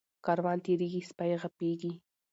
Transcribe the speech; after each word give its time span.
ـ 0.13 0.25
کاروان 0.25 0.57
تېريږي 0.65 1.01
سپي 1.09 1.33
غپيږي. 1.41 1.91